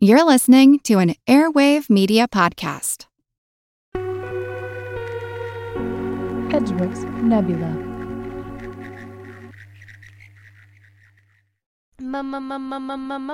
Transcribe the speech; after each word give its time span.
You're 0.00 0.24
listening 0.24 0.78
to 0.84 1.00
an 1.00 1.16
Airwave 1.26 1.90
Media 1.90 2.28
Podcast. 2.28 3.06
Edgeworks 6.52 7.02
Nebula. 7.20 7.74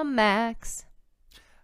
Max. 0.05 0.87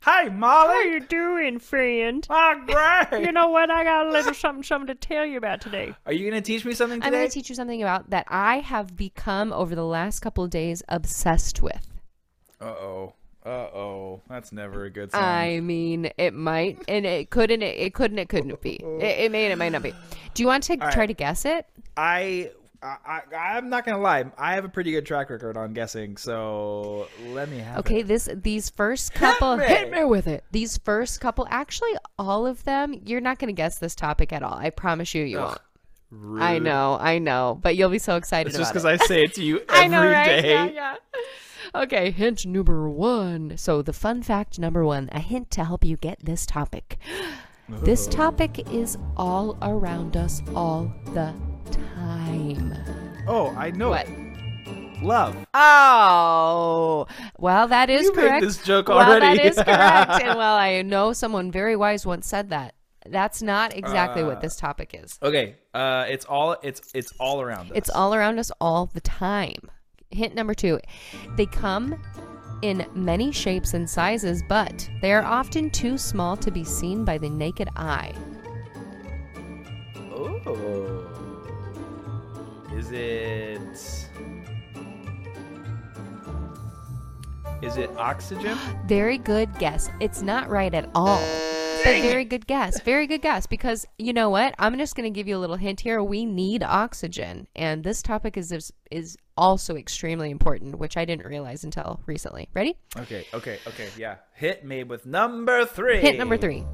Hi, 0.02 0.28
Molly. 0.28 0.74
How 0.74 0.80
you 0.82 1.00
doing, 1.00 1.58
friend? 1.58 2.26
Oh, 2.28 2.62
great. 2.66 3.24
You 3.24 3.32
know 3.32 3.48
what? 3.48 3.70
I 3.70 3.84
got 3.84 4.06
a 4.06 4.10
little 4.10 4.34
something, 4.34 4.62
something 4.62 4.88
to 4.88 4.94
tell 4.94 5.24
you 5.24 5.38
about 5.38 5.62
today. 5.62 5.94
Are 6.04 6.12
you 6.12 6.30
going 6.30 6.42
to 6.42 6.46
teach 6.46 6.66
me 6.66 6.74
something 6.74 7.00
today? 7.00 7.06
I'm 7.06 7.12
going 7.14 7.26
to 7.26 7.32
teach 7.32 7.48
you 7.48 7.54
something 7.54 7.80
about 7.80 8.10
that 8.10 8.26
I 8.28 8.58
have 8.58 8.98
become 8.98 9.50
over 9.50 9.74
the 9.74 9.86
last 9.86 10.20
couple 10.20 10.44
of 10.44 10.50
days 10.50 10.82
obsessed 10.90 11.62
with. 11.62 11.86
Uh-oh. 13.44 13.50
Uh-oh. 13.50 14.20
That's 14.28 14.52
never 14.52 14.84
a 14.84 14.90
good 14.90 15.12
sign. 15.12 15.22
I 15.22 15.60
mean, 15.60 16.10
it 16.18 16.34
might, 16.34 16.82
and 16.88 17.06
it 17.06 17.30
couldn't. 17.30 17.62
It, 17.62 17.76
it 17.78 17.94
couldn't. 17.94 18.18
It 18.18 18.28
couldn't 18.28 18.60
be. 18.60 18.80
Oh. 18.84 18.98
It, 18.98 19.18
it 19.26 19.32
may. 19.32 19.44
and 19.44 19.52
It 19.52 19.56
might 19.56 19.70
not 19.72 19.82
be. 19.82 19.92
Do 20.34 20.42
you 20.42 20.46
want 20.46 20.64
to 20.64 20.78
All 20.80 20.90
try 20.90 21.06
to 21.06 21.14
guess 21.14 21.44
it? 21.44 21.66
I, 21.96 22.50
I, 22.82 22.96
I, 23.06 23.20
I'm 23.56 23.68
not 23.68 23.84
going 23.84 23.96
to 23.96 24.02
lie. 24.02 24.24
I 24.38 24.54
have 24.54 24.64
a 24.64 24.68
pretty 24.68 24.90
good 24.92 25.06
track 25.06 25.30
record 25.30 25.56
on 25.56 25.72
guessing, 25.72 26.16
so 26.16 27.08
let 27.28 27.48
me 27.48 27.58
have 27.58 27.78
Okay. 27.80 28.00
it. 28.00 28.08
This 28.08 28.28
these 28.34 28.70
first 28.70 29.14
couple. 29.14 29.56
me. 29.56 29.64
Hit 29.66 29.90
me 29.90 30.04
with 30.04 30.26
it. 30.26 30.44
These 30.50 30.78
first 30.78 31.20
couple. 31.20 31.46
Actually, 31.50 31.96
all 32.18 32.46
of 32.46 32.62
them. 32.64 32.94
You're 33.04 33.20
not 33.20 33.38
going 33.38 33.48
to 33.48 33.56
guess 33.56 33.78
this 33.78 33.94
topic 33.94 34.32
at 34.32 34.42
all. 34.42 34.54
I 34.54 34.70
promise 34.70 35.14
you. 35.14 35.24
You 35.24 35.40
Ugh, 35.40 35.60
won't. 36.12 36.42
I 36.42 36.58
know. 36.58 36.96
I 37.00 37.18
know. 37.18 37.58
But 37.62 37.76
you'll 37.76 37.88
be 37.90 37.98
so 37.98 38.16
excited 38.16 38.48
It's 38.50 38.58
just 38.58 38.72
because 38.72 38.84
it. 38.84 39.00
I 39.00 39.06
say 39.06 39.24
it 39.24 39.34
to 39.34 39.44
you 39.44 39.60
every 39.68 39.88
know, 39.88 40.04
right? 40.06 40.26
day. 40.42 40.50
Yeah, 40.50 40.64
yeah. 40.66 40.94
Okay, 41.74 42.10
hint 42.10 42.44
number 42.46 42.88
one. 42.90 43.56
So, 43.56 43.80
the 43.82 43.92
fun 43.92 44.22
fact 44.22 44.58
number 44.58 44.84
one 44.84 45.08
a 45.12 45.20
hint 45.20 45.50
to 45.52 45.64
help 45.64 45.84
you 45.84 45.96
get 45.96 46.18
this 46.24 46.44
topic. 46.46 46.98
This 47.68 48.08
topic 48.08 48.68
is 48.72 48.98
all 49.16 49.56
around 49.62 50.16
us 50.16 50.42
all 50.56 50.92
the 51.14 51.32
time. 51.70 52.74
Oh, 53.28 53.54
I 53.56 53.70
know 53.70 53.90
What? 53.90 54.08
it. 54.08 55.02
Love. 55.02 55.36
Oh, 55.54 57.06
well, 57.38 57.68
that 57.68 57.88
is 57.88 58.10
correct. 58.10 58.26
You 58.26 58.32
made 58.32 58.42
this 58.42 58.62
joke 58.64 58.88
well, 58.88 58.98
that 58.98 59.22
already. 59.22 59.42
is 59.44 59.54
correct. 59.54 60.22
and 60.22 60.36
well, 60.38 60.56
I 60.56 60.82
know 60.82 61.12
someone 61.12 61.50
very 61.52 61.76
wise 61.76 62.04
once 62.04 62.26
said 62.26 62.50
that. 62.50 62.74
That's 63.06 63.40
not 63.40 63.74
exactly 63.74 64.22
what 64.24 64.38
Uh, 64.38 64.40
this 64.40 64.56
topic 64.56 64.90
is. 64.92 65.18
Okay. 65.22 65.54
Uh, 65.72 66.04
it's 66.08 66.26
all 66.26 66.56
it's 66.62 66.82
it's 66.94 67.12
all 67.18 67.40
around 67.40 67.70
us. 67.70 67.76
It's 67.76 67.90
all 67.90 68.14
around 68.14 68.38
us 68.38 68.50
all 68.60 68.86
the 68.86 69.00
time. 69.00 69.70
Hint 70.12 70.34
number 70.34 70.54
two 70.54 70.80
they 71.36 71.46
come 71.46 71.94
in 72.62 72.84
many 72.94 73.32
shapes 73.32 73.74
and 73.74 73.88
sizes, 73.88 74.42
but 74.48 74.90
they 75.00 75.12
are 75.12 75.22
often 75.22 75.70
too 75.70 75.96
small 75.96 76.36
to 76.36 76.50
be 76.50 76.64
seen 76.64 77.04
by 77.04 77.16
the 77.16 77.30
naked 77.30 77.68
eye. 77.76 78.12
Oh. 80.12 81.06
Is 82.74 82.90
it? 82.92 84.08
Is 87.62 87.76
it 87.76 87.90
oxygen? 87.96 88.58
Very 88.86 89.16
good 89.16 89.56
guess. 89.58 89.90
It's 90.00 90.22
not 90.22 90.50
right 90.50 90.74
at 90.74 90.90
all. 90.94 91.22
But 91.84 92.02
very 92.02 92.24
good 92.24 92.46
guess. 92.46 92.80
Very 92.82 93.06
good 93.06 93.22
guess. 93.22 93.46
Because 93.46 93.86
you 93.98 94.12
know 94.12 94.30
what? 94.30 94.54
I'm 94.58 94.76
just 94.78 94.94
going 94.94 95.04
to 95.04 95.16
give 95.16 95.26
you 95.26 95.36
a 95.36 95.38
little 95.40 95.56
hint 95.56 95.80
here. 95.80 96.02
We 96.02 96.24
need 96.24 96.62
oxygen, 96.62 97.46
and 97.56 97.84
this 97.84 98.02
topic 98.02 98.36
is 98.36 98.52
is, 98.52 98.72
is 98.90 99.16
also 99.36 99.76
extremely 99.76 100.30
important, 100.30 100.78
which 100.78 100.96
I 100.96 101.04
didn't 101.04 101.26
realize 101.26 101.64
until 101.64 102.00
recently. 102.06 102.48
Ready? 102.54 102.76
Okay, 102.98 103.26
okay, 103.32 103.58
okay, 103.66 103.88
yeah. 103.96 104.16
Hit 104.34 104.64
me 104.64 104.84
with 104.84 105.06
number 105.06 105.64
three. 105.64 106.00
Hit 106.00 106.18
number 106.18 106.36
three. 106.36 106.64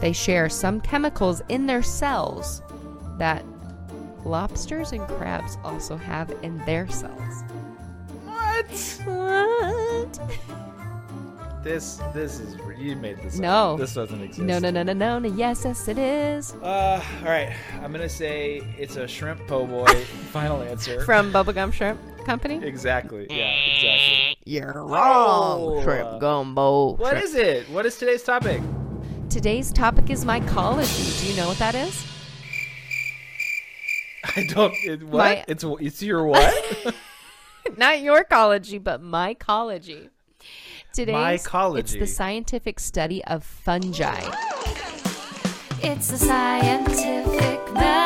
They 0.00 0.12
share 0.12 0.48
some 0.48 0.80
chemicals 0.80 1.42
in 1.48 1.66
their 1.66 1.82
cells 1.82 2.62
that 3.18 3.44
lobsters 4.24 4.92
and 4.92 5.06
crabs 5.06 5.58
also 5.62 5.96
have 5.96 6.32
in 6.42 6.58
their 6.64 6.88
cells. 6.88 7.44
What? 8.24 9.00
What? 9.04 10.20
This 11.64 11.98
this 12.12 12.40
is 12.40 12.56
you 12.78 12.94
made 12.94 13.16
this. 13.22 13.36
up. 13.36 13.40
No. 13.40 13.76
this 13.78 13.94
doesn't 13.94 14.20
exist. 14.20 14.42
No, 14.42 14.58
no, 14.58 14.70
no, 14.70 14.82
no, 14.82 14.92
no, 14.92 15.18
no. 15.18 15.28
Yes, 15.28 15.62
yes, 15.64 15.88
it 15.88 15.96
is. 15.96 16.52
Uh, 16.62 17.02
all 17.20 17.24
right. 17.24 17.54
I'm 17.82 17.90
gonna 17.90 18.08
say 18.08 18.60
it's 18.78 18.96
a 18.96 19.08
shrimp 19.08 19.46
po' 19.46 19.64
boy. 19.66 19.86
Final 20.30 20.60
answer. 20.62 21.02
From 21.06 21.32
Bubba 21.32 21.54
Gump 21.54 21.72
Shrimp 21.72 21.98
Company? 22.26 22.62
exactly. 22.62 23.26
Yeah, 23.30 23.50
exactly. 23.74 24.36
You're 24.44 24.84
wrong, 24.84 25.82
Shrimp 25.82 26.20
Gumbo. 26.20 26.96
What 26.96 27.16
is 27.16 27.34
it? 27.34 27.68
What 27.70 27.86
is 27.86 27.96
today's 27.96 28.22
topic? 28.22 28.60
Today's 29.30 29.72
topic 29.72 30.10
is 30.10 30.24
mycology. 30.26 31.20
Do 31.22 31.30
you 31.30 31.36
know 31.36 31.48
what 31.48 31.58
that 31.58 31.74
is? 31.74 32.06
I 34.36 34.46
don't. 34.48 34.74
It, 34.84 35.02
what? 35.04 35.18
My- 35.18 35.44
It's 35.48 35.64
it's 35.80 36.02
your 36.02 36.26
what? 36.26 36.94
Not 37.78 38.00
your 38.02 38.20
ecology, 38.20 38.76
but 38.78 39.02
mycology. 39.02 40.10
Today's 40.94 41.44
it's 41.52 41.92
the 41.94 42.06
scientific 42.06 42.78
study 42.78 43.24
of 43.24 43.42
fungi. 43.42 44.20
It's 45.82 46.08
the 46.12 46.18
scientific 46.18 47.74
melody. 47.74 48.03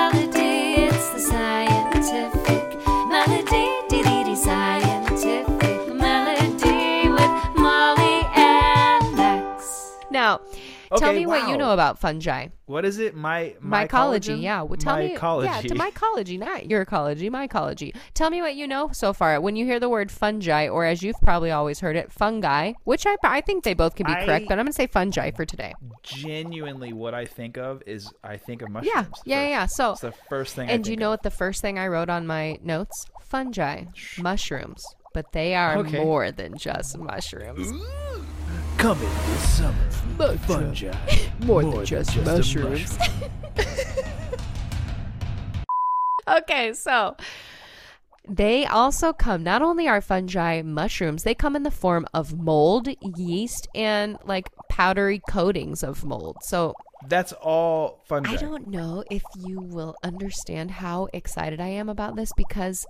Now, 10.91 10.97
tell 10.99 11.09
Okay, 11.11 11.19
me 11.19 11.27
what 11.27 11.49
you 11.49 11.57
know 11.57 11.73
about 11.73 11.99
fungi. 11.99 12.49
what 12.67 12.85
is 12.85 12.99
it? 12.99 13.15
My 13.15 13.55
Mycology, 13.63 13.89
mycology? 13.89 14.43
yeah. 14.43 14.63
Well, 14.63 14.77
tell 14.77 14.97
me, 14.97 15.13
yeah, 15.13 15.61
to 15.63 15.75
mycology, 15.75 16.39
not 16.39 16.69
your 16.71 16.83
ecology, 16.83 17.31
mycology. 17.31 17.95
Tell 18.15 18.31
me 18.31 18.41
what 18.41 18.55
you 18.57 18.67
know 18.67 18.91
so 18.93 19.13
far. 19.13 19.41
When 19.41 19.57
you 19.57 19.65
hear 19.65 19.81
the 19.81 19.89
word 19.89 20.11
fungi, 20.11 20.69
or 20.69 20.85
as 20.85 21.03
you've 21.03 21.21
probably 21.21 21.51
always 21.51 21.81
heard 21.81 21.97
it, 21.97 22.11
fungi, 22.13 22.73
which 22.85 23.07
I, 23.07 23.17
I 23.23 23.41
think 23.41 23.65
they 23.65 23.75
both 23.75 23.95
can 23.97 24.07
be 24.07 24.15
correct, 24.15 24.47
but 24.49 24.59
I'm 24.59 24.65
going 24.65 24.67
to 24.67 24.73
say 24.73 24.87
fungi 24.87 25.31
for 25.33 25.45
today. 25.45 25.75
Genuinely, 26.03 26.93
what 26.93 27.15
I 27.15 27.25
think 27.27 27.59
of 27.59 27.83
is 27.87 28.11
I 28.25 28.37
think 28.37 28.63
of 28.63 28.71
mushrooms. 28.71 29.09
yeah, 29.25 29.43
yeah, 29.43 29.49
yeah. 29.49 29.67
So, 29.67 29.93
It's 29.93 30.01
the 30.01 30.13
first 30.29 30.55
thing. 30.55 30.69
I 30.69 30.73
and 30.73 30.87
you 30.87 30.97
know 30.97 31.09
of. 31.09 31.13
what 31.19 31.23
the 31.23 31.31
first 31.31 31.61
thing 31.63 31.79
I 31.79 31.87
wrote 31.89 32.09
on 32.09 32.27
my 32.27 32.59
notes? 32.63 33.07
Fungi, 33.21 33.85
mushrooms. 34.19 34.85
But 35.15 35.33
they 35.33 35.55
are 35.55 35.79
Okay. 35.79 36.03
more 36.03 36.31
than 36.33 36.57
just 36.57 36.97
mushrooms. 36.99 37.73
Coming 38.79 39.11
this 39.27 39.59
summer, 39.59 40.37
fungi. 40.39 40.93
More, 41.45 41.65
than 41.65 41.85
just, 41.85 42.15
a 42.15 42.23
mushrooms. 42.23 42.97
okay, 46.29 46.73
so 46.73 47.17
they 48.29 48.67
also 48.67 49.13
come, 49.13 49.43
not 49.43 49.63
only 49.63 49.89
are 49.89 50.01
fungi 50.01 50.63
mushrooms, 50.63 51.25
they 51.25 51.35
come 51.35 51.57
in 51.57 51.65
the 51.65 51.73
form 51.73 52.07
of 52.15 52.39
mold, 52.39 52.89
yeast, 53.17 53.67
and 53.75 54.17
like 54.25 54.49
powdery 54.69 55.21
coatings 55.29 55.83
of 55.83 56.05
mold. 56.05 56.37
So 56.43 56.73
That's 57.09 57.33
all 57.33 58.05
fungi. 58.07 58.35
I 58.35 58.37
don't 58.37 58.69
know 58.69 59.03
if 59.11 59.25
you 59.37 59.59
will 59.61 59.97
understand 60.05 60.71
how 60.71 61.09
excited 61.13 61.61
I 61.61 61.67
am 61.69 61.89
about 61.89 62.15
this 62.15 62.31
because 62.37 62.87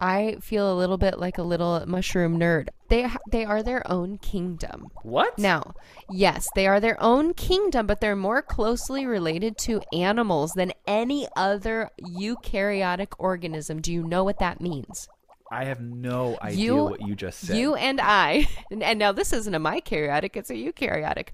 I 0.00 0.36
feel 0.40 0.72
a 0.72 0.76
little 0.76 0.98
bit 0.98 1.18
like 1.18 1.38
a 1.38 1.42
little 1.42 1.84
mushroom 1.86 2.38
nerd. 2.38 2.68
They 2.88 3.02
ha- 3.02 3.18
they 3.30 3.44
are 3.44 3.62
their 3.62 3.90
own 3.90 4.18
kingdom. 4.18 4.88
What? 5.02 5.38
Now, 5.38 5.74
yes, 6.10 6.46
they 6.54 6.66
are 6.66 6.80
their 6.80 7.00
own 7.02 7.34
kingdom, 7.34 7.86
but 7.86 8.00
they're 8.00 8.16
more 8.16 8.42
closely 8.42 9.06
related 9.06 9.56
to 9.58 9.80
animals 9.92 10.52
than 10.52 10.72
any 10.86 11.26
other 11.36 11.90
eukaryotic 12.00 13.14
organism. 13.18 13.80
Do 13.80 13.92
you 13.92 14.02
know 14.02 14.24
what 14.24 14.38
that 14.38 14.60
means? 14.60 15.08
I 15.54 15.64
have 15.66 15.80
no 15.80 16.36
idea 16.42 16.64
You- 16.64 16.84
what 16.84 17.00
you 17.06 17.14
just 17.14 17.38
said. 17.40 17.56
You 17.56 17.74
and 17.76 18.00
I, 18.00 18.48
and, 18.70 18.82
and 18.88 18.98
now 18.98 19.12
this 19.12 19.32
isn't 19.32 19.54
a 19.54 19.60
mykaryotic, 19.60 20.36
it's 20.36 20.50
a 20.50 20.54
eukaryotic. 20.54 21.28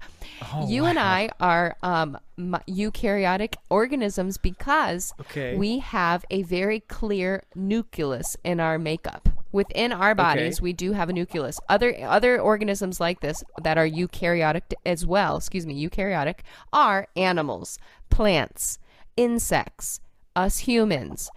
Oh, 0.53 0.67
you 0.69 0.85
and. 0.85 0.99
I 0.99 1.29
are 1.39 1.75
um, 1.81 2.17
my, 2.37 2.59
eukaryotic 2.67 3.55
organisms 3.69 4.37
because 4.37 5.13
Okay. 5.21 5.55
we 5.57 5.79
have 5.79 6.23
a 6.29 6.43
very 6.43 6.81
clear 6.81 7.43
nucleus 7.55 8.37
in 8.43 8.59
our 8.59 8.77
makeup. 8.77 9.27
Within 9.51 9.91
our 9.91 10.15
bodies, 10.15 10.59
Okay. 10.59 10.63
we 10.63 10.73
do 10.73 10.93
have 10.93 11.09
a 11.09 11.13
nucleus. 11.13 11.59
Other 11.67 11.93
other 12.05 12.39
organisms 12.39 12.99
like 13.01 13.19
this 13.19 13.43
that 13.61 13.77
are 13.77 13.87
eukaryotic 13.87 14.61
as 14.85 15.05
well, 15.05 15.37
excuse 15.37 15.65
me, 15.65 15.73
eukaryotic, 15.89 16.35
are 16.71 17.07
animals, 17.17 17.77
plants, 18.09 18.79
insects, 19.17 19.99
us 20.35 20.59
humans. 20.59 21.29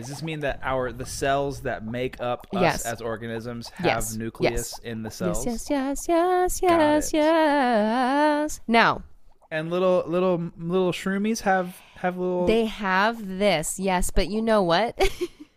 Does 0.00 0.08
this 0.08 0.22
mean 0.22 0.40
that 0.40 0.60
our 0.62 0.92
the 0.92 1.06
cells 1.06 1.60
that 1.62 1.84
make 1.84 2.20
up 2.20 2.46
us 2.54 2.60
Yes. 2.62 2.86
as 2.86 3.00
organisms 3.00 3.68
have 3.70 3.86
Yes. 3.86 4.14
nucleus 4.16 4.52
Yes. 4.52 4.78
in 4.80 5.02
the 5.02 5.10
cells? 5.10 5.44
Yes, 5.46 5.68
yes, 5.70 6.06
yes, 6.08 6.60
yes, 6.60 6.62
yes, 6.62 7.12
yes. 7.12 8.60
Now, 8.66 9.02
And 9.50 9.70
little 9.70 10.04
little 10.06 10.50
little 10.58 10.92
shroomies 10.92 11.40
have 11.42 11.76
have 11.96 12.16
little. 12.16 12.46
They 12.46 12.64
have 12.66 13.38
this, 13.38 13.78
yes, 13.78 14.10
but 14.10 14.28
you 14.28 14.40
know 14.40 14.62
what? 14.62 14.96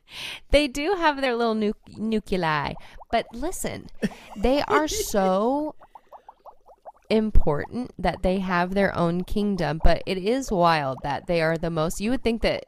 they 0.51 0.67
do 0.67 0.95
have 0.95 1.21
their 1.21 1.35
little 1.35 1.55
nu- 1.55 1.73
nuclei. 1.97 2.73
But 3.11 3.27
listen, 3.33 3.87
they 4.35 4.61
are 4.63 4.87
so 5.15 5.75
important 7.09 7.91
that 7.99 8.23
they 8.23 8.39
have 8.39 8.73
their 8.73 8.95
own 8.97 9.23
kingdom, 9.23 9.79
but 9.83 10.01
it 10.05 10.17
is 10.17 10.51
wild 10.51 10.97
that 11.03 11.27
they 11.27 11.41
are 11.41 11.57
the 11.57 11.69
most. 11.69 12.01
You 12.01 12.09
would 12.11 12.23
think 12.23 12.41
that 12.41 12.63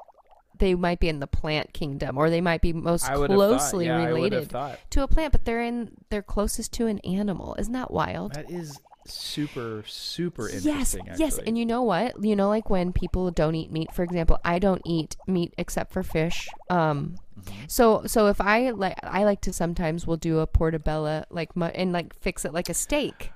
they 0.57 0.75
might 0.75 0.99
be 0.99 1.09
in 1.09 1.19
the 1.19 1.27
plant 1.27 1.73
kingdom 1.73 2.17
or 2.17 2.29
they 2.29 2.41
might 2.41 2.61
be 2.61 2.71
most 2.73 3.09
I 3.09 3.17
would 3.17 3.29
have 3.29 3.39
thought- 3.39 3.47
closely 3.49 3.85
yeah, 3.87 3.97
I 3.97 4.11
would 4.13 4.33
have 4.33 4.53
related 4.53 4.77
to 4.91 5.03
a 5.03 5.07
plant, 5.07 5.31
but 5.31 5.45
they're 5.45 5.61
in 5.61 5.91
they're 6.09 6.21
closest 6.23 6.71
to 6.73 6.87
an 6.87 6.99
animal. 6.99 7.55
Isn't 7.59 7.73
that 7.73 7.91
wild? 7.91 8.33
That 8.35 8.49
is 8.49 8.79
super 9.07 9.83
super 9.85 10.49
interesting. 10.49 11.05
yes, 11.07 11.33
actually. 11.35 11.47
and 11.47 11.57
you 11.57 11.65
know 11.65 11.83
what? 11.83 12.23
You 12.23 12.35
know, 12.35 12.47
like 12.49 12.69
when 12.69 12.91
people 12.93 13.29
don't 13.31 13.53
eat 13.55 13.71
meat, 13.71 13.93
for 13.93 14.03
example, 14.03 14.39
I 14.43 14.57
don't 14.59 14.81
eat 14.85 15.15
meat 15.27 15.53
except 15.57 15.91
for 15.93 16.03
fish. 16.03 16.47
Um, 16.69 17.15
Mm-hmm. 17.37 17.65
so 17.67 18.03
so 18.07 18.27
if 18.27 18.39
I 18.39 18.69
like, 18.69 18.97
I 19.03 19.25
like 19.25 19.41
to 19.41 19.51
sometimes 19.51 20.07
we'll 20.07 20.15
do 20.15 20.39
a 20.39 20.47
portobello 20.47 21.25
like 21.29 21.49
and 21.57 21.91
like 21.91 22.15
fix 22.15 22.45
it 22.45 22.53
like 22.53 22.69
a 22.69 22.73
steak, 22.73 23.33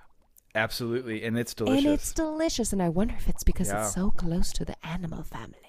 absolutely, 0.56 1.24
and 1.26 1.38
it's 1.38 1.54
delicious. 1.54 1.84
and 1.86 1.94
it's 1.94 2.14
delicious. 2.14 2.74
And 2.74 2.82
I 2.82 2.88
wonder 2.88 3.14
if 3.18 3.28
it's 3.28 3.44
because 3.44 3.68
Yeah. 3.68 3.84
it's 3.84 3.94
so 3.94 4.12
close 4.12 4.54
to 4.54 4.64
the 4.66 4.76
animal 4.88 5.24
family. 5.24 5.69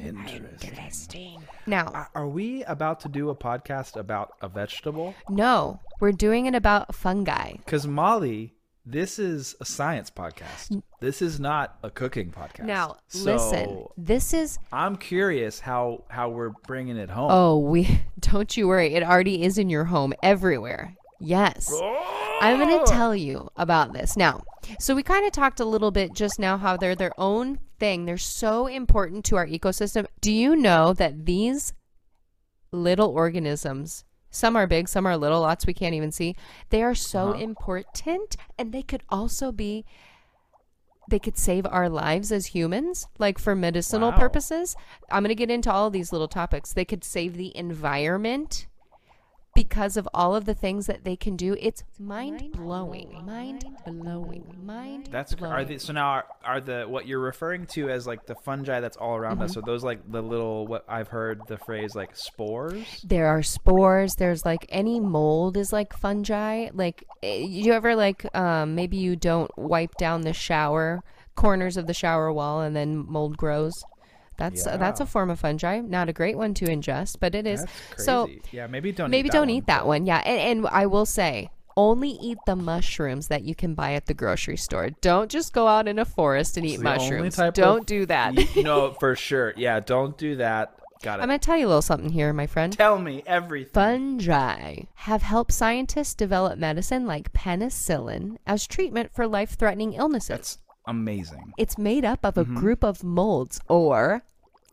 Interesting. 0.00 1.42
Now, 1.66 1.86
Are- 1.88 2.10
Are 2.14 2.28
we 2.28 2.62
about 2.64 3.00
to 3.00 3.08
do 3.08 3.30
a 3.30 3.34
podcast 3.34 3.96
about 3.96 4.32
a 4.40 4.48
vegetable? 4.48 5.14
no, 5.28 5.80
we're 6.00 6.12
doing 6.12 6.46
it 6.46 6.54
about 6.54 6.94
fungi. 6.94 7.52
Because 7.56 7.86
Molly, 7.86 8.54
this 8.84 9.18
is 9.18 9.54
a 9.60 9.64
science 9.64 10.10
podcast. 10.10 10.80
This 11.00 11.20
is 11.20 11.40
not 11.40 11.76
a 11.82 11.90
cooking 11.90 12.30
podcast. 12.30 12.64
Now, 12.66 12.96
So, 13.08 13.32
listen, 13.34 13.84
this 13.96 14.32
is 14.32 14.58
I'm 14.72 14.96
curious 14.96 15.60
how 15.60 16.04
how 16.08 16.28
we're 16.30 16.52
bringing 16.66 16.96
it 16.96 17.10
home. 17.10 17.30
Oh, 17.30 17.58
we 17.58 18.00
don't 18.20 18.56
you 18.56 18.68
worry. 18.68 18.94
It 18.94 19.02
already 19.02 19.42
is 19.42 19.58
in 19.58 19.70
your 19.70 19.84
home 19.84 20.12
everywhere. 20.22 20.94
Yes. 21.18 21.70
Oh! 21.72 22.38
I'm 22.42 22.58
going 22.58 22.78
to 22.84 22.92
tell 22.92 23.16
you 23.16 23.48
about 23.56 23.94
this. 23.94 24.18
Now, 24.18 24.42
so 24.78 24.94
we 24.94 25.02
kind 25.02 25.26
of 25.26 25.32
talked 25.32 25.60
a 25.60 25.64
little 25.64 25.90
bit 25.90 26.14
just 26.14 26.38
now 26.38 26.56
how 26.56 26.76
they're 26.76 26.94
their 26.94 27.18
own 27.18 27.58
thing. 27.78 28.04
They're 28.04 28.18
so 28.18 28.66
important 28.66 29.24
to 29.26 29.36
our 29.36 29.46
ecosystem. 29.46 30.06
Do 30.20 30.32
you 30.32 30.56
know 30.56 30.92
that 30.94 31.26
these 31.26 31.72
little 32.72 33.10
organisms, 33.10 34.04
some 34.30 34.56
are 34.56 34.66
big, 34.66 34.88
some 34.88 35.06
are 35.06 35.16
little, 35.16 35.40
lots 35.40 35.66
we 35.66 35.74
can't 35.74 35.94
even 35.94 36.12
see, 36.12 36.34
they 36.70 36.82
are 36.82 36.94
so 36.94 37.30
uh-huh. 37.30 37.40
important 37.40 38.36
and 38.58 38.72
they 38.72 38.82
could 38.82 39.02
also 39.08 39.52
be 39.52 39.84
they 41.08 41.18
could 41.20 41.38
save 41.38 41.66
our 41.66 41.88
lives 41.88 42.32
as 42.32 42.46
humans, 42.46 43.06
like 43.18 43.38
for 43.38 43.54
medicinal 43.54 44.10
Wow. 44.10 44.18
purposes. 44.18 44.74
I'm 45.08 45.22
going 45.22 45.28
to 45.28 45.36
get 45.36 45.52
into 45.52 45.72
all 45.72 45.86
of 45.86 45.92
these 45.92 46.10
little 46.12 46.26
topics. 46.26 46.72
They 46.72 46.84
could 46.84 47.04
save 47.04 47.36
the 47.36 47.56
environment 47.56 48.66
because 49.56 49.96
of 49.96 50.08
all 50.14 50.36
of 50.36 50.44
the 50.44 50.54
things 50.54 50.86
that 50.86 51.02
they 51.02 51.16
can 51.16 51.34
do. 51.34 51.56
It's 51.58 51.82
mind 51.98 52.52
blowing, 52.52 53.24
mind 53.26 53.64
blowing, 53.84 54.44
mind. 54.62 55.08
That's 55.10 55.34
cr- 55.34 55.46
are 55.46 55.64
they, 55.64 55.78
so 55.78 55.92
now 55.92 56.06
are, 56.08 56.24
are 56.44 56.60
the 56.60 56.84
what 56.84 57.06
you're 57.08 57.18
referring 57.18 57.66
to 57.74 57.88
as 57.90 58.06
like 58.06 58.26
the 58.26 58.36
fungi 58.44 58.78
that's 58.80 58.96
all 58.96 59.16
around 59.16 59.36
Mm-hmm. 59.36 59.42
us? 59.42 59.56
Are 59.56 59.62
those 59.62 59.82
like 59.82 60.00
the 60.10 60.22
little 60.22 60.66
what 60.68 60.84
I've 60.88 61.08
heard 61.08 61.40
the 61.48 61.56
phrase 61.58 61.94
like 61.96 62.14
spores? 62.14 63.02
There 63.04 63.26
are 63.26 63.42
spores. 63.42 64.14
There's 64.18 64.44
like 64.44 64.66
any 64.68 65.00
mold 65.00 65.56
is 65.56 65.72
like 65.72 65.92
fungi. 65.98 66.68
Like 66.72 67.04
eh, 67.22 67.38
you 67.38 67.72
ever 67.72 67.96
like 67.96 68.24
um, 68.36 68.74
maybe 68.76 68.96
you 68.98 69.16
don't 69.16 69.50
wipe 69.56 69.96
down 69.96 70.20
the 70.20 70.32
shower 70.32 71.02
corners 71.34 71.76
of 71.76 71.86
the 71.86 71.92
shower 71.94 72.32
wall 72.32 72.60
and 72.60 72.74
then 72.76 72.96
mold 72.96 73.36
grows. 73.36 73.72
That's 74.36 74.66
uh, 74.66 74.76
that's 74.76 75.00
a 75.00 75.06
form 75.06 75.30
of 75.30 75.40
fungi. 75.40 75.80
Not 75.80 76.08
a 76.08 76.12
great 76.12 76.36
one 76.36 76.54
to 76.54 76.66
ingest, 76.66 77.16
but 77.20 77.34
it 77.34 77.46
is. 77.46 77.64
So 77.96 78.28
yeah, 78.52 78.66
maybe 78.66 78.92
don't 78.92 79.10
maybe 79.10 79.26
eat 79.28 79.32
that 79.32 79.38
don't 79.38 79.48
one. 79.48 79.56
eat 79.56 79.66
that 79.66 79.86
one. 79.86 80.06
Yeah, 80.06 80.18
and, 80.24 80.58
and 80.64 80.66
I 80.68 80.86
will 80.86 81.06
say 81.06 81.50
only 81.76 82.10
eat 82.10 82.38
the 82.46 82.56
mushrooms 82.56 83.28
that 83.28 83.42
you 83.42 83.54
can 83.54 83.74
buy 83.74 83.92
at 83.94 84.06
the 84.06 84.14
grocery 84.14 84.56
store. 84.56 84.90
Don't 85.02 85.30
just 85.30 85.52
go 85.52 85.68
out 85.68 85.86
in 85.86 85.98
a 85.98 86.04
forest 86.04 86.56
and 86.56 86.64
eat 86.66 86.74
It's 86.74 86.82
mushrooms. 86.82 87.36
Don't 87.36 87.80
of- 87.80 87.86
do 87.86 88.06
that. 88.06 88.34
No, 88.56 88.92
for 88.98 89.14
sure. 89.14 89.52
Yeah, 89.56 89.80
don't 89.80 90.16
do 90.16 90.36
that. 90.36 90.78
Got 91.02 91.14
it. 91.20 91.22
I'm 91.22 91.28
gonna 91.28 91.38
tell 91.38 91.56
you 91.58 91.66
a 91.66 91.68
little 91.68 91.82
something 91.82 92.10
here, 92.10 92.32
my 92.32 92.46
friend. 92.46 92.72
Tell 92.72 92.98
me 92.98 93.22
everything. 93.26 93.72
Fungi 93.74 94.84
have 94.94 95.20
helped 95.22 95.52
scientists 95.52 96.14
develop 96.14 96.58
medicine 96.58 97.06
like 97.06 97.32
penicillin 97.34 98.36
as 98.46 98.66
treatment 98.66 99.10
for 99.14 99.26
life 99.26 99.50
threatening 99.58 99.92
illnesses. 99.92 100.28
That's 100.28 100.58
amazing. 100.86 101.52
it's 101.58 101.78
made 101.78 102.04
up 102.04 102.24
of 102.24 102.36
a 102.36 102.44
mm-hmm. 102.44 102.56
group 102.56 102.84
of 102.84 103.02
molds 103.02 103.60
or 103.68 104.22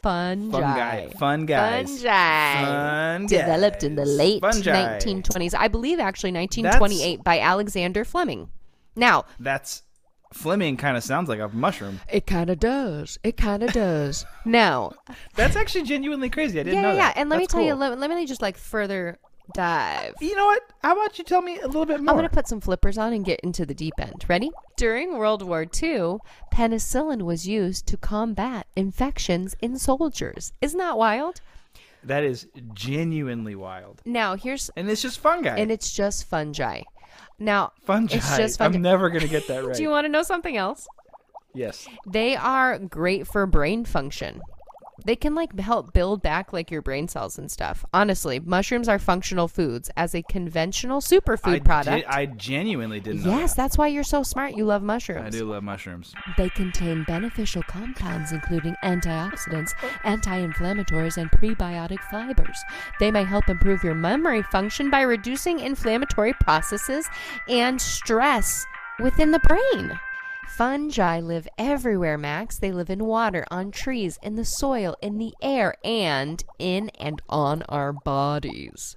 fungi. 0.03 0.51
Fungi. 0.51 1.07
Fun 1.17 1.45
guys. 1.45 1.89
Fungi. 1.89 2.65
Fun 2.65 3.25
Developed 3.25 3.83
in 3.83 3.95
the 3.95 4.05
late 4.05 4.41
Fungi. 4.41 4.99
1920s. 4.99 5.55
I 5.57 5.67
believe 5.69 5.99
actually 5.99 6.33
1928 6.33 7.23
by 7.23 7.39
Alexander 7.39 8.03
Fleming. 8.03 8.49
Now, 8.95 9.25
That's 9.39 9.83
Fleming 10.33 10.77
kind 10.77 10.97
of 10.97 11.03
sounds 11.03 11.29
like 11.29 11.39
a 11.39 11.47
mushroom. 11.49 11.99
it 12.11 12.27
kind 12.27 12.49
of 12.49 12.59
does. 12.59 13.17
It 13.23 13.37
kind 13.37 13.63
of 13.63 13.71
does. 13.71 14.25
Now, 14.45 14.91
That's 15.35 15.55
actually 15.55 15.83
genuinely 15.83 16.29
crazy. 16.29 16.59
I 16.59 16.63
didn't 16.63 16.75
yeah, 16.75 16.81
know 16.81 16.89
yeah, 16.89 16.95
yeah. 16.95 17.07
that. 17.13 17.17
And 17.17 17.29
let 17.29 17.37
me 17.37 17.43
That's 17.43 17.53
tell 17.53 17.63
you, 17.63 17.73
let, 17.75 17.97
let 17.97 18.09
me 18.09 18.25
just 18.25 18.41
like 18.41 18.57
further 18.57 19.17
dive. 19.53 20.15
You 20.21 20.35
know 20.35 20.45
what? 20.45 20.61
How 20.83 20.93
about 20.93 21.17
you 21.17 21.23
tell 21.23 21.41
me 21.41 21.59
a 21.59 21.65
little 21.67 21.85
bit 21.85 21.99
more? 22.01 22.09
I'm 22.11 22.15
going 22.17 22.29
to 22.29 22.33
put 22.33 22.47
some 22.47 22.59
flippers 22.61 22.97
on 22.97 23.13
and 23.13 23.23
get 23.25 23.39
into 23.41 23.65
the 23.65 23.73
deep 23.73 23.93
end. 23.99 24.25
Ready? 24.27 24.51
During 24.77 25.17
World 25.17 25.41
War 25.41 25.61
II, 25.63 26.17
penicillin 26.53 27.23
was 27.23 27.47
used 27.47 27.85
to 27.87 27.97
combat 27.97 28.67
infections 28.75 29.55
in 29.61 29.77
soldiers. 29.77 30.53
Isn't 30.61 30.79
that 30.79 30.97
wild? 30.97 31.41
that 32.05 32.23
is 32.23 32.47
genuinely 32.73 33.55
wild. 33.55 34.01
Now, 34.03 34.35
here's 34.35 34.69
And 34.75 34.89
it's 34.89 35.01
just 35.01 35.19
fungi. 35.19 35.55
and 35.55 35.71
it's 35.71 35.93
just 35.93 36.25
fungi. 36.27 36.81
Now, 37.39 37.71
fungi. 37.85 38.17
it's 38.17 38.35
just 38.37 38.57
fungi. 38.57 38.75
I'm 38.75 38.81
never 38.81 39.09
going 39.09 39.21
to 39.21 39.29
get 39.29 39.47
that 39.47 39.63
right. 39.63 39.73
Do 39.77 39.81
you 39.83 39.89
want 39.89 40.03
to 40.05 40.09
know 40.09 40.23
something 40.23 40.57
else? 40.57 40.85
yes. 41.53 41.87
They 42.05 42.35
are 42.35 42.77
great 42.79 43.25
for 43.27 43.45
brain 43.45 43.85
function. 43.85 44.41
They 45.05 45.15
can 45.15 45.35
like 45.35 45.57
help 45.59 45.93
build 45.93 46.21
back 46.21 46.53
like 46.53 46.71
your 46.71 46.81
brain 46.81 47.07
cells 47.07 47.37
and 47.37 47.51
stuff. 47.51 47.85
Honestly, 47.93 48.39
mushrooms 48.39 48.87
are 48.87 48.99
functional 48.99 49.47
foods 49.47 49.89
as 49.97 50.15
a 50.15 50.23
conventional 50.23 51.01
superfood 51.01 51.55
I 51.55 51.59
product. 51.59 52.05
I 52.07 52.25
genuinely 52.25 52.99
didn't 52.99 53.23
know 53.23 53.31
yes, 53.31 53.51
that. 53.53 53.63
that's 53.63 53.77
why 53.77 53.87
you're 53.87 54.03
so 54.03 54.23
smart. 54.23 54.55
You 54.55 54.65
love 54.65 54.81
mushrooms. 54.81 55.35
I 55.35 55.37
do 55.37 55.45
love 55.45 55.63
mushrooms. 55.63 56.13
They 56.37 56.49
contain 56.49 57.03
beneficial 57.03 57.63
compounds 57.63 58.31
including 58.31 58.75
antioxidants, 58.83 59.71
anti 60.03 60.45
inflammatories, 60.45 61.17
and 61.17 61.31
prebiotic 61.31 61.99
fibers. 62.09 62.57
They 62.99 63.11
may 63.11 63.23
help 63.23 63.49
improve 63.49 63.83
your 63.83 63.95
memory 63.95 64.43
function 64.43 64.89
by 64.89 65.01
reducing 65.01 65.59
inflammatory 65.59 66.33
processes 66.33 67.07
and 67.47 67.81
stress 67.81 68.65
within 68.99 69.31
the 69.31 69.39
brain. 69.39 69.99
Fungi 70.47 71.19
live 71.19 71.47
everywhere, 71.57 72.17
Max. 72.17 72.57
They 72.59 72.71
live 72.71 72.89
in 72.89 73.05
water, 73.05 73.45
on 73.49 73.71
trees, 73.71 74.19
in 74.21 74.35
the 74.35 74.45
soil, 74.45 74.95
in 75.01 75.17
the 75.17 75.33
air, 75.41 75.75
and 75.83 76.43
in 76.59 76.89
and 76.99 77.21
on 77.29 77.63
our 77.63 77.91
bodies. 77.91 78.95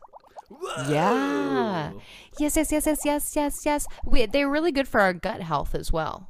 Yeah. 0.88 1.92
Yes, 2.38 2.56
yes, 2.56 2.70
yes, 2.70 2.86
yes, 2.86 3.04
yes, 3.04 3.36
yes, 3.36 3.62
yes. 3.64 3.86
We, 4.04 4.26
they're 4.26 4.50
really 4.50 4.72
good 4.72 4.86
for 4.86 5.00
our 5.00 5.12
gut 5.12 5.40
health 5.40 5.74
as 5.74 5.92
well. 5.92 6.28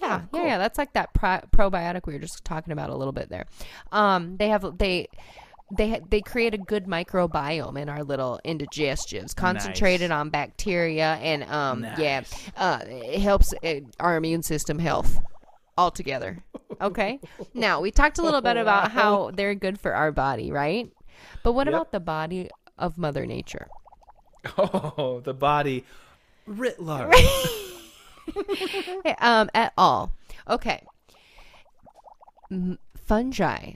Yeah, 0.00 0.22
yeah, 0.34 0.44
yeah. 0.44 0.58
That's 0.58 0.76
like 0.76 0.92
that 0.92 1.14
pro- 1.14 1.40
probiotic 1.52 2.06
we 2.06 2.12
were 2.12 2.18
just 2.18 2.44
talking 2.44 2.72
about 2.72 2.90
a 2.90 2.96
little 2.96 3.12
bit 3.12 3.30
there. 3.30 3.46
Um, 3.92 4.36
they 4.36 4.48
have 4.48 4.76
they 4.78 5.08
they 5.70 5.90
ha- 5.90 6.00
they 6.08 6.20
create 6.20 6.54
a 6.54 6.58
good 6.58 6.86
microbiome 6.86 7.80
in 7.80 7.88
our 7.88 8.04
little 8.04 8.40
indigestives, 8.44 9.34
concentrated 9.34 10.10
on 10.10 10.30
bacteria 10.30 11.14
and 11.22 11.42
um 11.44 11.84
yeah, 11.98 12.22
uh, 12.56 12.80
it 12.86 13.20
helps 13.20 13.52
uh, 13.64 13.80
our 13.98 14.16
immune 14.16 14.42
system 14.42 14.78
health 14.78 15.18
altogether. 15.76 16.44
Okay. 16.80 17.18
now 17.54 17.80
we 17.80 17.90
talked 17.90 18.18
a 18.18 18.22
little 18.22 18.42
bit 18.42 18.56
about 18.56 18.92
how 18.92 19.30
they're 19.32 19.54
good 19.54 19.80
for 19.80 19.94
our 19.94 20.12
body, 20.12 20.52
right? 20.52 20.90
But 21.42 21.52
what 21.52 21.66
Yep. 21.66 21.74
about 21.74 21.92
the 21.92 22.00
body 22.00 22.50
of 22.78 22.98
Mother 22.98 23.26
Nature? 23.26 23.68
Oh, 24.58 25.20
the 25.24 25.34
body 25.34 25.84
writ 26.46 26.80
large. 26.80 27.14
um, 29.18 29.50
at 29.54 29.72
all. 29.76 30.12
Okay. 30.48 30.82
M- 32.50 32.78
fungi 33.06 33.74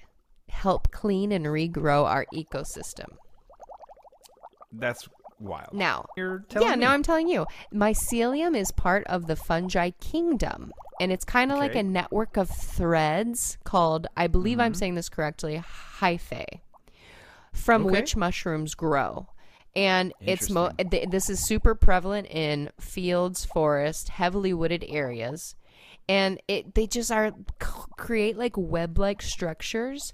help 0.61 0.91
clean 0.91 1.33
and 1.33 1.47
regrow 1.47 2.05
our 2.05 2.27
ecosystem. 2.35 3.17
That's 4.73 5.09
wild. 5.39 5.73
Now, 5.73 6.07
You're 6.17 6.45
telling 6.49 6.69
yeah, 6.69 6.75
me. 6.77 6.81
now 6.83 6.93
I'm 6.93 7.03
telling 7.03 7.29
you. 7.29 7.47
Mycelium 7.73 8.57
is 8.57 8.71
part 8.71 9.07
of 9.07 9.27
the 9.27 9.37
fungi 9.37 9.91
kingdom. 10.01 10.73
And 11.01 11.11
it's 11.11 11.25
kind 11.25 11.51
of 11.51 11.59
like 11.59 11.75
a 11.75 11.83
network 11.83 12.37
of 12.37 12.51
threads 12.51 13.57
called, 13.65 14.07
I 14.17 14.27
believe 14.27 14.59
Mm-hmm. 14.59 14.67
I'm 14.67 14.75
saying 14.75 14.95
this 14.97 15.09
correctly, 15.09 15.63
hyphae, 15.99 16.61
from 17.55 17.87
Okay. 17.87 17.93
which 17.93 18.17
mushrooms 18.17 18.75
grow. 18.75 19.29
And 19.75 20.13
it's 20.21 20.51
mo- 20.51 20.73
th- 20.91 21.09
this 21.09 21.31
is 21.31 21.41
super 21.41 21.75
prevalent 21.75 22.27
in 22.29 22.71
fields, 22.79 23.45
forests, 23.47 24.09
heavily 24.11 24.53
wooded 24.53 24.85
areas. 24.89 25.55
And 26.09 26.41
it 26.49 26.75
they 26.75 26.87
just 26.87 27.11
are 27.13 27.31
c- 27.63 27.69
create 27.97 28.37
like 28.37 28.57
web-like 28.57 29.23
structures 29.23 30.13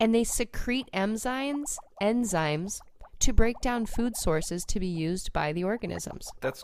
and 0.00 0.14
they 0.14 0.24
secrete 0.24 0.88
enzymes 0.92 1.76
enzymes 2.02 2.80
to 3.20 3.32
break 3.32 3.60
down 3.60 3.86
food 3.86 4.16
sources 4.16 4.64
to 4.66 4.78
be 4.80 4.86
used 4.86 5.32
by 5.32 5.52
the 5.52 5.64
organisms. 5.64 6.30
That's 6.40 6.62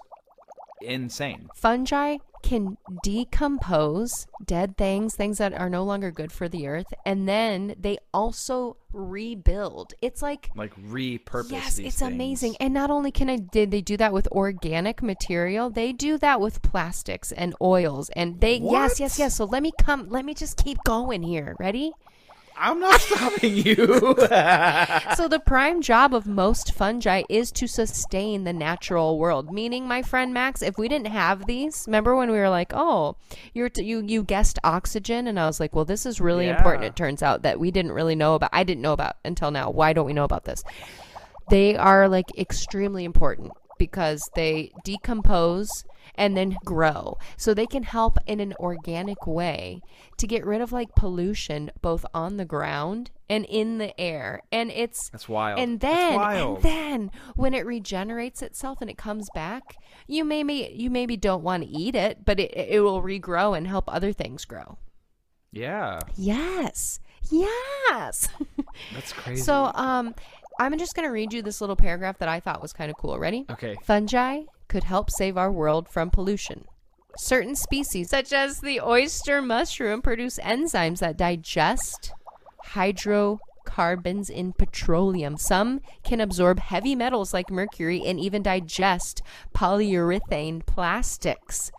insane. 0.82 1.48
fungi 1.54 2.16
can 2.42 2.76
decompose 3.04 4.26
dead 4.44 4.76
things, 4.76 5.14
things 5.14 5.38
that 5.38 5.52
are 5.54 5.70
no 5.70 5.84
longer 5.84 6.10
good 6.10 6.32
for 6.32 6.48
the 6.48 6.66
earth, 6.66 6.92
and 7.06 7.28
then 7.28 7.72
they 7.78 7.96
also 8.12 8.76
rebuild. 8.92 9.94
It's 10.02 10.22
like 10.22 10.50
Like 10.56 10.74
repurpose. 10.74 11.52
yes, 11.52 11.78
it's 11.78 12.00
things. 12.00 12.02
amazing. 12.02 12.56
And 12.58 12.74
not 12.74 12.90
only 12.90 13.12
can 13.12 13.30
I 13.30 13.36
did 13.36 13.70
they 13.70 13.80
do 13.80 13.96
that 13.98 14.12
with 14.12 14.26
organic 14.32 15.02
material, 15.02 15.70
they 15.70 15.92
do 15.92 16.18
that 16.18 16.40
with 16.40 16.62
plastics 16.62 17.30
and 17.30 17.54
oils, 17.62 18.10
and 18.10 18.40
they 18.40 18.56
yes, 18.56 18.98
yes, 18.98 19.18
yes. 19.18 19.36
So 19.36 19.44
let 19.44 19.62
me 19.62 19.72
come. 19.80 20.08
Let 20.08 20.24
me 20.24 20.34
just 20.34 20.56
keep 20.56 20.78
going 20.84 21.22
here. 21.22 21.54
Ready? 21.60 21.92
I'm 22.62 22.78
not 22.78 23.00
stopping 23.00 23.56
you. 23.56 23.74
so 25.16 25.26
the 25.26 25.42
prime 25.44 25.82
job 25.82 26.14
of 26.14 26.28
most 26.28 26.72
fungi 26.72 27.24
is 27.28 27.50
to 27.52 27.66
sustain 27.66 28.44
the 28.44 28.52
natural 28.52 29.18
world. 29.18 29.52
Meaning, 29.52 29.88
my 29.88 30.00
friend 30.00 30.32
Max, 30.32 30.62
if 30.62 30.78
we 30.78 30.86
didn't 30.86 31.08
have 31.08 31.46
these, 31.46 31.84
remember 31.88 32.14
when 32.14 32.30
we 32.30 32.38
were 32.38 32.48
like, 32.48 32.72
"Oh, 32.72 33.16
you're 33.52 33.68
t- 33.68 33.82
you 33.82 34.02
you 34.06 34.22
guessed 34.22 34.60
oxygen," 34.62 35.26
and 35.26 35.40
I 35.40 35.46
was 35.46 35.58
like, 35.58 35.74
"Well, 35.74 35.84
this 35.84 36.06
is 36.06 36.20
really 36.20 36.48
important." 36.48 36.84
It 36.84 36.96
turns 36.96 37.22
out 37.22 37.42
that 37.42 37.58
we 37.58 37.72
didn't 37.72 37.92
really 37.92 38.14
know 38.14 38.36
about. 38.36 38.50
I 38.52 38.62
didn't 38.62 38.82
know 38.82 38.92
about 38.92 39.16
until 39.24 39.50
now. 39.50 39.68
Why 39.68 39.92
don't 39.92 40.06
we 40.06 40.12
know 40.12 40.24
about 40.24 40.44
this? 40.44 40.62
They 41.50 41.76
are 41.76 42.08
like 42.08 42.26
extremely 42.38 43.04
important 43.04 43.52
because 43.86 44.22
they 44.36 44.70
decompose 44.84 45.68
and 46.14 46.36
then 46.36 46.56
grow. 46.64 47.16
So 47.36 47.52
they 47.52 47.66
can 47.66 47.82
help 47.82 48.16
in 48.26 48.38
an 48.38 48.54
organic 48.60 49.26
way 49.26 49.80
to 50.18 50.26
get 50.28 50.46
rid 50.46 50.60
of 50.60 50.70
like 50.70 50.94
pollution 50.94 51.70
both 51.80 52.04
on 52.14 52.36
the 52.36 52.44
ground 52.44 53.10
and 53.28 53.44
in 53.46 53.78
the 53.78 53.98
air. 54.00 54.42
And 54.52 54.70
it's 54.70 55.08
That's 55.10 55.28
wild. 55.28 55.58
and 55.58 55.80
then 55.80 56.14
wild. 56.14 56.56
and 56.56 56.64
then 56.64 57.10
when 57.34 57.54
it 57.54 57.66
regenerates 57.66 58.40
itself 58.42 58.80
and 58.80 58.88
it 58.88 58.98
comes 58.98 59.28
back, 59.34 59.62
you 60.06 60.24
maybe 60.24 60.70
you 60.72 60.88
maybe 60.90 61.16
don't 61.16 61.42
want 61.42 61.64
to 61.64 61.68
eat 61.68 61.96
it, 61.96 62.24
but 62.24 62.38
it 62.38 62.52
it 62.56 62.80
will 62.80 63.02
regrow 63.02 63.56
and 63.56 63.66
help 63.66 63.84
other 63.88 64.12
things 64.12 64.44
grow. 64.44 64.78
yeah, 65.50 65.98
Yes. 66.16 67.00
Yes. 67.30 68.28
that's 68.94 69.12
crazy. 69.12 69.42
So, 69.42 69.70
um, 69.74 70.14
I'm 70.62 70.78
just 70.78 70.94
going 70.94 71.08
to 71.08 71.12
read 71.12 71.32
you 71.32 71.42
this 71.42 71.60
little 71.60 71.76
paragraph 71.76 72.18
that 72.18 72.28
I 72.28 72.38
thought 72.38 72.62
was 72.62 72.72
kind 72.72 72.90
of 72.90 72.96
cool. 72.96 73.18
Ready? 73.18 73.46
okay, 73.50 73.76
Fungi 73.84 74.42
could 74.68 74.84
help 74.84 75.10
save 75.10 75.36
our 75.36 75.50
world 75.50 75.88
from 75.88 76.08
pollution. 76.08 76.66
Certain 77.18 77.54
species, 77.56 78.08
such 78.08 78.32
as 78.32 78.60
the 78.60 78.80
oyster 78.80 79.42
mushroom, 79.42 80.00
produce 80.00 80.38
enzymes 80.38 81.00
that 81.00 81.16
digest 81.16 82.12
hydrocarbons 82.64 84.30
in 84.30 84.52
petroleum. 84.52 85.36
Some 85.36 85.80
can 86.04 86.20
absorb 86.20 86.58
heavy 86.58 86.94
metals 86.94 87.34
like 87.34 87.50
mercury 87.50 88.02
and 88.06 88.18
even 88.20 88.42
digest 88.42 89.20
polyurethane 89.54 90.64
plastics. 90.64 91.70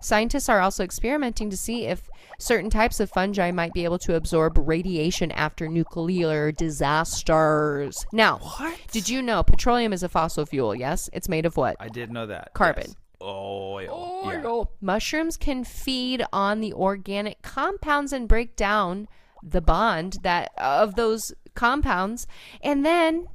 Scientists 0.00 0.48
are 0.48 0.60
also 0.60 0.84
experimenting 0.84 1.50
to 1.50 1.56
see 1.56 1.86
if 1.86 2.08
certain 2.38 2.70
types 2.70 3.00
of 3.00 3.10
fungi 3.10 3.50
might 3.50 3.72
be 3.72 3.84
able 3.84 3.98
to 3.98 4.14
absorb 4.14 4.56
radiation 4.58 5.32
after 5.32 5.66
nuclear 5.68 6.52
disasters. 6.52 8.06
Now, 8.12 8.38
What? 8.38 8.78
did 8.92 9.08
you 9.08 9.22
know 9.22 9.42
petroleum 9.42 9.92
is 9.92 10.02
a 10.02 10.08
fossil 10.08 10.46
fuel? 10.46 10.74
Yes, 10.74 11.10
it's 11.12 11.28
made 11.28 11.46
of 11.46 11.56
what? 11.56 11.76
I 11.80 11.88
did 11.88 12.12
know 12.12 12.26
that. 12.26 12.52
Carbon. 12.54 12.84
Yes. 12.86 12.96
Oil. 13.20 13.88
Oh, 13.90 14.30
Yeah. 14.30 14.64
Mushrooms 14.80 15.36
can 15.36 15.64
feed 15.64 16.24
on 16.32 16.60
the 16.60 16.72
organic 16.72 17.42
compounds 17.42 18.12
and 18.12 18.28
break 18.28 18.54
down 18.54 19.08
the 19.42 19.60
bond 19.60 20.18
that 20.22 20.50
of 20.56 20.94
those 20.94 21.32
compounds 21.54 22.26
and 22.62 22.86
then 22.86 23.26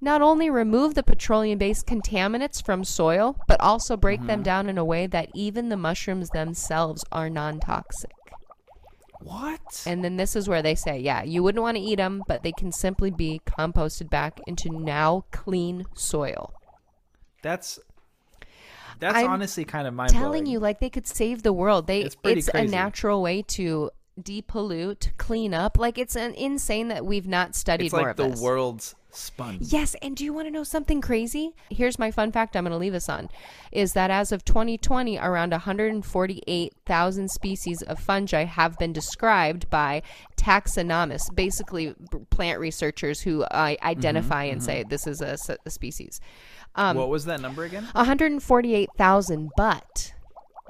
not 0.00 0.22
only 0.22 0.48
remove 0.50 0.94
the 0.94 1.02
petroleum 1.02 1.58
based 1.58 1.86
contaminants 1.86 2.64
from 2.64 2.84
soil 2.84 3.36
but 3.46 3.60
also 3.60 3.96
break 3.96 4.20
them 4.20 4.38
mm-hmm. 4.38 4.42
down 4.42 4.68
in 4.68 4.78
a 4.78 4.84
way 4.84 5.06
that 5.06 5.28
even 5.34 5.68
the 5.68 5.76
mushrooms 5.76 6.30
themselves 6.30 7.04
are 7.12 7.28
non-toxic. 7.30 8.12
What? 9.20 9.82
And 9.84 10.04
then 10.04 10.16
this 10.16 10.36
is 10.36 10.48
where 10.48 10.62
they 10.62 10.74
say, 10.74 11.00
yeah, 11.00 11.22
you 11.22 11.42
wouldn't 11.42 11.62
want 11.62 11.76
to 11.76 11.82
eat 11.82 11.96
them, 11.96 12.22
but 12.28 12.42
they 12.42 12.52
can 12.52 12.70
simply 12.70 13.10
be 13.10 13.40
composted 13.44 14.08
back 14.08 14.40
into 14.46 14.70
now 14.70 15.24
clean 15.32 15.84
soil. 15.94 16.54
That's 17.42 17.80
that's 19.00 19.16
I'm 19.16 19.30
honestly 19.30 19.64
kind 19.64 19.86
of 19.86 19.94
mind 19.94 20.12
telling 20.12 20.46
you 20.46 20.58
like 20.58 20.80
they 20.80 20.90
could 20.90 21.06
save 21.06 21.42
the 21.42 21.52
world 21.52 21.86
they 21.86 22.00
It's 22.02 22.16
it's, 22.24 22.48
a 22.48 22.64
natural 22.64 23.22
way 23.22 23.42
to 23.42 23.90
depollute 24.22 25.10
clean 25.18 25.54
up 25.54 25.78
like 25.78 25.98
it's 25.98 26.16
an 26.16 26.34
insane 26.34 26.88
that 26.88 27.04
we've 27.06 27.26
not 27.28 27.54
studied 27.54 27.86
It's 27.86 27.92
more 27.94 28.02
like 28.02 28.10
of 28.10 28.16
the 28.16 28.28
this 28.28 28.40
world's 28.40 28.94
sponge. 29.10 29.62
yes 29.72 29.96
and 30.02 30.14
do 30.16 30.24
you 30.24 30.32
want 30.34 30.46
to 30.46 30.50
know 30.50 30.64
something 30.64 31.00
crazy 31.00 31.54
here's 31.70 31.98
my 31.98 32.10
fun 32.10 32.30
fact 32.30 32.56
i'm 32.56 32.64
going 32.64 32.72
to 32.72 32.76
leave 32.78 32.94
us 32.94 33.08
on 33.08 33.28
is 33.72 33.94
that 33.94 34.10
as 34.10 34.32
of 34.32 34.44
2020 34.44 35.16
around 35.18 35.52
148000 35.52 37.30
species 37.30 37.82
of 37.82 37.98
fungi 37.98 38.44
have 38.44 38.78
been 38.78 38.92
described 38.92 39.68
by 39.70 40.02
taxonomists 40.36 41.34
basically 41.34 41.94
plant 42.30 42.60
researchers 42.60 43.20
who 43.20 43.42
uh, 43.44 43.74
identify 43.82 44.44
and 44.44 44.62
say 44.62 44.84
this 44.88 45.06
is 45.06 45.20
a 45.22 45.36
species 45.68 46.20
um, 46.74 46.96
what 46.96 47.08
was 47.08 47.24
that 47.24 47.40
number 47.40 47.64
again? 47.64 47.84
148,000, 47.92 49.50
but 49.56 50.12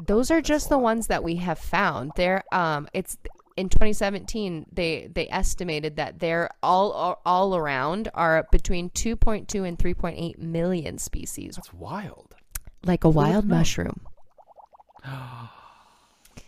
those 0.07 0.31
are 0.31 0.40
just 0.40 0.69
the 0.71 0.78
ones 0.78 1.09
that 1.09 1.23
we 1.23 1.37
have 1.37 1.59
found. 1.59 2.12
They're 2.17 2.45
um 2.52 2.88
it's 2.95 3.19
in 3.59 3.69
2017 3.69 4.67
they 4.73 5.09
they 5.12 5.29
estimated 5.29 5.97
that 5.97 6.19
they're 6.21 6.49
all 6.62 7.21
all, 7.25 7.57
around 7.57 8.09
are 8.15 8.47
between 8.53 8.91
2.2 8.91 9.67
and 9.67 9.79
3.8 9.79 10.38
million 10.38 10.99
species, 10.99 11.57
That's 11.57 11.73
wild. 11.75 12.35
like 12.85 13.05
a 13.05 13.11
wild 13.11 13.47
mushroom. 13.47 14.00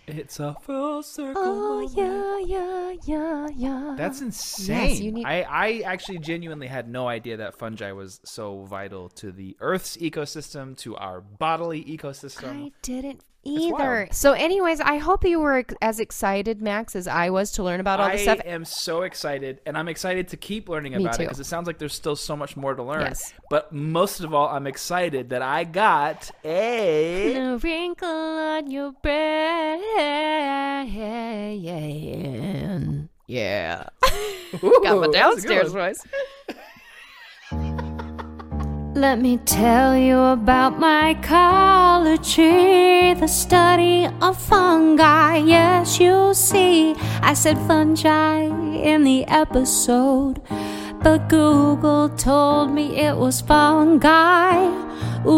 It's 0.06 0.40
a 0.40 0.56
full 0.62 1.02
circle. 1.04 1.40
Oh 1.40 1.80
moment. 1.82 1.96
yeah, 1.96 2.38
yeah, 2.58 2.96
yeah, 3.06 3.48
yeah. 3.54 3.94
That's 3.96 4.20
insane. 4.20 5.00
you 5.02 5.12
need- 5.12 5.24
I, 5.24 5.42
I 5.42 5.78
actually 5.84 6.18
genuinely 6.18 6.66
had 6.66 6.88
no 6.88 7.06
idea 7.06 7.36
that 7.36 7.56
fungi 7.56 7.92
was 7.92 8.20
so 8.24 8.64
vital 8.64 9.08
to 9.10 9.30
the 9.30 9.56
Earth's 9.60 9.96
ecosystem, 9.98 10.76
to 10.78 10.96
our 10.96 11.20
bodily 11.20 11.84
ecosystem. 11.84 12.66
I 12.66 12.72
didn't 12.82 13.22
either. 13.44 14.08
So 14.12 14.32
anyways, 14.32 14.80
I 14.80 14.98
hope 14.98 15.24
you 15.24 15.40
were 15.40 15.64
as 15.80 16.00
excited 16.00 16.60
Max 16.60 16.94
as 16.94 17.06
I 17.06 17.30
was 17.30 17.52
to 17.52 17.62
learn 17.62 17.80
about 17.80 18.00
all 18.00 18.06
I 18.06 18.12
this 18.12 18.22
stuff. 18.22 18.40
I 18.44 18.48
am 18.48 18.64
so 18.64 19.02
excited, 19.02 19.60
and 19.66 19.76
I'm 19.76 19.88
excited 19.88 20.28
to 20.28 20.36
keep 20.36 20.68
learning 20.68 20.92
Me 20.92 21.02
about 21.04 21.14
it 21.14 21.18
too. 21.18 21.24
because 21.24 21.40
it 21.40 21.44
sounds 21.44 21.66
like 21.66 21.78
there's 21.78 21.94
still 21.94 22.16
so 22.16 22.36
much 22.36 22.56
more 22.56 22.74
to 22.74 22.82
learn. 22.82 23.02
Yes. 23.02 23.32
But 23.48 23.72
most 23.72 24.20
of 24.20 24.34
all, 24.34 24.48
I'm 24.48 24.66
excited 24.66 25.30
that 25.30 25.42
I 25.42 25.64
got 25.64 26.30
a. 26.44 27.34
A 27.34 27.56
wrinkle 27.56 28.08
on 28.08 28.70
your 28.70 28.92
brow. 29.02 29.80
Yeah. 33.30 33.88
Got 34.52 34.62
my 34.62 34.68
Ooh, 34.68 34.80
that 34.82 34.92
was 34.92 35.04
a 35.04 35.06
good 35.06 35.12
downstairs 35.12 35.72
voice. 35.72 36.04
Let 39.00 39.18
me 39.18 39.38
tell 39.38 39.96
you 39.96 40.18
about 40.18 40.78
my 40.78 41.14
mycology, 41.14 43.18
the 43.18 43.28
study 43.28 44.06
of 44.20 44.36
fungi. 44.36 45.38
Yes, 45.38 45.98
you 45.98 46.34
see, 46.34 46.94
I 47.22 47.32
said 47.32 47.56
fungi 47.66 48.42
in 48.42 49.04
the 49.04 49.24
episode, 49.24 50.42
but 51.02 51.30
Google 51.30 52.10
told 52.10 52.72
me 52.72 52.98
it 52.98 53.16
was 53.16 53.40
fungi. 53.40 54.68
Oops. 55.26 55.30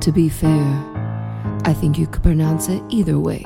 To 0.00 0.12
be 0.12 0.28
fair, 0.28 0.84
I 1.64 1.74
think 1.74 1.98
you 1.98 2.06
could 2.06 2.22
pronounce 2.22 2.68
it 2.68 2.84
either 2.88 3.18
way. 3.18 3.44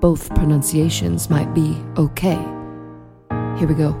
Both 0.00 0.34
pronunciations 0.34 1.28
might 1.28 1.52
be 1.52 1.76
okay. 1.98 2.42
Here 3.60 3.68
we 3.68 3.74
go. 3.74 3.94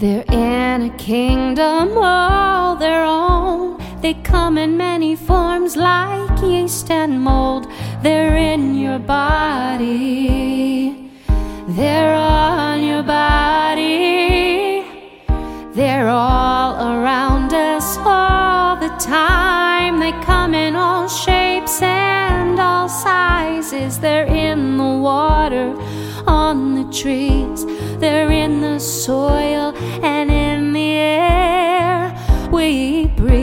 They're 0.00 0.24
in 0.32 0.90
a 0.90 0.96
kingdom 0.98 1.96
all 1.96 2.74
their 2.74 3.04
own. 3.04 3.80
They 4.00 4.14
come 4.14 4.58
in 4.58 4.76
many 4.76 5.14
forms 5.14 5.76
like 5.76 6.42
yeast 6.42 6.90
and 6.90 7.22
mold. 7.22 7.68
They're 8.02 8.36
in 8.36 8.74
your 8.74 8.98
body. 8.98 9.88
They're 11.68 12.16
on 12.16 12.82
your 12.82 13.04
body. 13.04 14.82
They're 15.74 16.08
all 16.08 16.74
around 16.94 17.52
us 17.52 17.96
all 17.98 18.74
the 18.74 18.88
time. 18.98 20.00
They 20.00 20.10
come 20.24 20.52
in 20.54 20.74
all 20.74 21.06
shapes 21.06 21.80
and 21.80 22.58
all 22.58 22.88
sizes. 22.88 24.00
They're 24.00 24.26
in 24.26 24.78
the 24.78 24.98
water, 24.98 25.76
on 26.26 26.74
the 26.74 26.92
trees. 26.92 27.57
The 28.78 28.84
soil 28.84 29.74
and 30.04 30.30
in 30.30 30.72
the 30.72 30.92
air 30.92 32.14
we 32.52 33.06
breathe. 33.06 33.34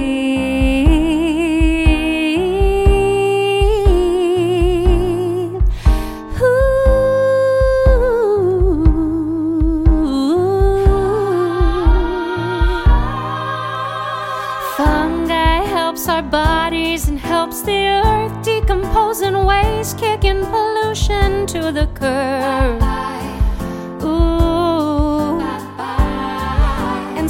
Ooh. 6.41 7.17
Fungi 14.77 15.65
helps 15.65 16.07
our 16.07 16.23
bodies 16.23 17.09
and 17.09 17.19
helps 17.19 17.61
the 17.61 17.87
earth 17.87 18.41
decompose 18.41 19.19
in 19.19 19.43
ways, 19.43 19.93
kicking 19.95 20.45
pollution 20.45 21.45
to 21.47 21.73
the 21.73 21.87
curb. 21.93 22.84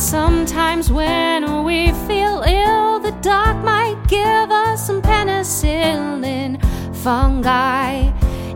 Sometimes 0.05 0.91
when 0.91 1.63
we 1.63 1.91
feel 2.07 2.43
ill, 2.45 2.99
the 2.99 3.11
doc 3.21 3.55
might 3.63 3.97
give 4.07 4.51
us 4.51 4.85
some 4.85 5.01
penicillin. 5.01 6.61
Fungi 6.97 8.11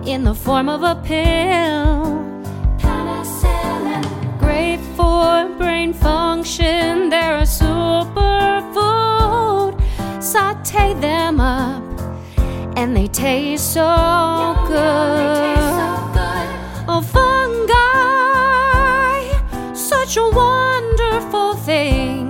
in 0.05 0.23
the 0.23 0.35
form 0.35 0.69
of 0.69 0.83
a 0.83 0.93
pill. 1.03 2.21
Penicillin. 2.77 4.05
Great 4.39 4.79
for 4.95 5.49
brain 5.57 5.91
function, 5.91 7.09
they're 7.09 7.39
a 7.39 7.47
superfood. 7.61 8.61
Saute 10.21 10.93
them 11.01 11.39
up, 11.39 11.81
and 12.77 12.95
they 12.95 13.07
taste 13.07 13.73
so 13.73 14.55
good. 14.67 15.57
Oh, 16.87 17.01
fungi, 17.01 17.73
such 19.73 20.15
a 20.17 20.21
wonderful 20.21 20.58
thing. 21.79 22.28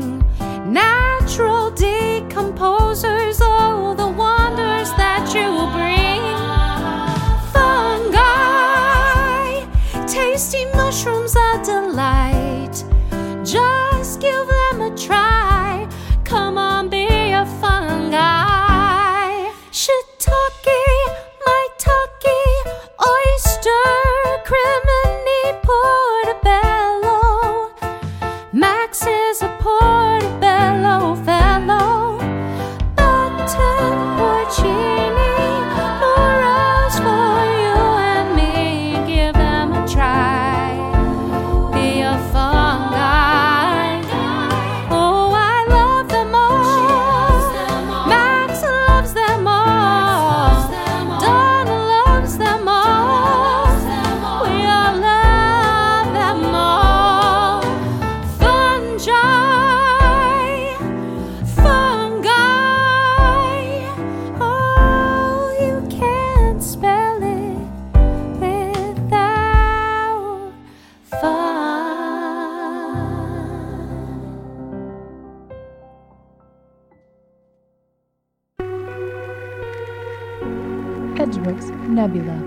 Edgeworks 82.00 82.08
Nebula. 82.08 82.39